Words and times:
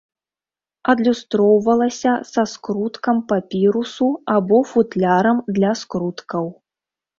Адлюстроўвалася 0.93 2.13
са 2.31 2.43
скруткам 2.53 3.21
папірусу 3.33 4.09
або 4.39 4.59
футлярам 4.73 5.45
для 5.59 5.71
скруткаў. 5.85 6.53